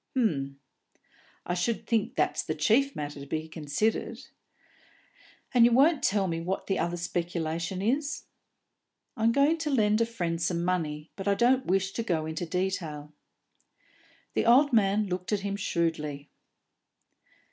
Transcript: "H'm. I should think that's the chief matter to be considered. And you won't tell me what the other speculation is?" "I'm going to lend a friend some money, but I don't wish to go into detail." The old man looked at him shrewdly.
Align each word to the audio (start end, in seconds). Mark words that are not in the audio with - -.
"H'm. 0.17 0.59
I 1.45 1.53
should 1.53 1.85
think 1.85 2.15
that's 2.15 2.41
the 2.41 2.55
chief 2.55 2.95
matter 2.95 3.19
to 3.19 3.27
be 3.27 3.47
considered. 3.47 4.17
And 5.53 5.63
you 5.63 5.71
won't 5.71 6.01
tell 6.01 6.27
me 6.27 6.41
what 6.41 6.65
the 6.65 6.79
other 6.79 6.97
speculation 6.97 7.83
is?" 7.83 8.23
"I'm 9.15 9.31
going 9.31 9.59
to 9.59 9.69
lend 9.69 10.01
a 10.01 10.07
friend 10.07 10.41
some 10.41 10.65
money, 10.65 11.11
but 11.15 11.27
I 11.27 11.35
don't 11.35 11.67
wish 11.67 11.91
to 11.91 12.01
go 12.01 12.25
into 12.25 12.47
detail." 12.47 13.13
The 14.33 14.47
old 14.47 14.73
man 14.73 15.05
looked 15.05 15.31
at 15.33 15.41
him 15.41 15.55
shrewdly. 15.55 16.31